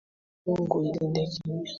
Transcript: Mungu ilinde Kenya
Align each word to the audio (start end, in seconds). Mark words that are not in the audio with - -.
Mungu 0.45 0.83
ilinde 0.85 1.21
Kenya 1.33 1.69